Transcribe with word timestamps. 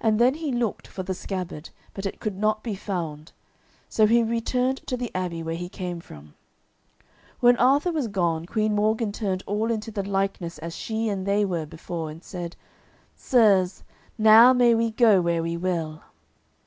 And 0.00 0.18
then 0.18 0.32
he 0.32 0.50
looked 0.50 0.86
for 0.88 1.02
the 1.02 1.12
scabbard, 1.12 1.68
but 1.92 2.06
it 2.06 2.20
could 2.20 2.38
not 2.38 2.62
be 2.62 2.74
found, 2.74 3.32
so 3.86 4.06
he 4.06 4.22
returned 4.22 4.78
to 4.86 4.96
the 4.96 5.14
abbey 5.14 5.42
where 5.42 5.54
he 5.56 5.68
came 5.68 6.00
from. 6.00 6.32
When 7.40 7.54
Arthur 7.58 7.92
was 7.92 8.08
gone, 8.08 8.46
Queen 8.46 8.74
Morgan 8.74 9.12
turned 9.12 9.42
all 9.46 9.70
into 9.70 9.90
the 9.90 10.02
likeness 10.08 10.56
as 10.60 10.74
she 10.74 11.10
and 11.10 11.26
they 11.26 11.44
were 11.44 11.66
before, 11.66 12.10
and 12.10 12.24
said, 12.24 12.56
"Sirs, 13.14 13.84
now 14.16 14.54
may 14.54 14.74
we 14.74 14.90
go 14.92 15.20
where 15.20 15.42
we 15.42 15.58
will." 15.58 16.00